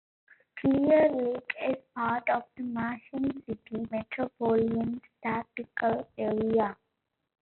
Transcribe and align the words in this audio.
Clear 0.57 1.11
Lake 1.11 1.53
is 1.69 1.75
part 1.93 2.27
of 2.27 2.41
the 2.57 2.63
Mason 2.63 3.43
City 3.45 3.85
Micropolitan 3.85 4.99
Statistical 5.19 6.09
Area. 6.17 6.75